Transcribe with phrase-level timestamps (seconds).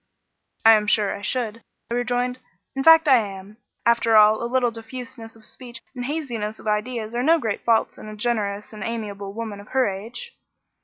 [0.65, 2.39] "I am sure I should," I rejoined;
[2.75, 3.57] "in fact, I am.
[3.85, 7.99] After all, a little diffuseness of speech and haziness of ideas are no great faults
[7.99, 10.35] in a generous and amiable woman of her age."